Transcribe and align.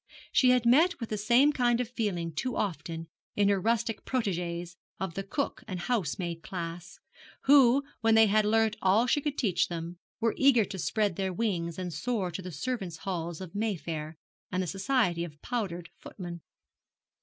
She 0.31 0.49
had 0.49 0.65
met 0.65 0.99
with 0.99 1.09
the 1.09 1.15
same 1.17 1.53
kind 1.53 1.79
of 1.79 1.87
feeling 1.87 2.33
too 2.33 2.55
often 2.57 3.05
in 3.35 3.49
her 3.49 3.61
rustic 3.61 4.03
protégées 4.03 4.75
of 4.99 5.13
the 5.13 5.21
cook 5.23 5.63
and 5.67 5.79
house 5.81 6.17
maid 6.17 6.41
class, 6.41 6.97
who, 7.43 7.83
when 7.99 8.15
they 8.15 8.25
had 8.25 8.43
learnt 8.43 8.77
all 8.81 9.05
she 9.05 9.21
could 9.21 9.37
teach 9.37 9.67
them, 9.67 9.99
were 10.19 10.33
eager 10.39 10.65
to 10.65 10.79
spread 10.79 11.17
their 11.17 11.31
wings 11.31 11.77
and 11.77 11.93
soar 11.93 12.31
to 12.31 12.41
the 12.41 12.51
servants' 12.51 12.97
halls 13.05 13.41
of 13.41 13.53
Mayfair, 13.53 14.17
and 14.51 14.63
the 14.63 14.65
society 14.65 15.23
of 15.23 15.39
powdered 15.43 15.91
footmen. 15.99 16.41